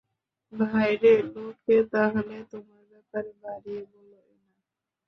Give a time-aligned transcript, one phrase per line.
[0.53, 4.39] ভাইরে, লোকে তাহলে তোমার ব্যাপারে বাড়িয়ে বলে না।